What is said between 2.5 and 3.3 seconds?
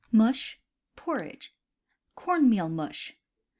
Mush.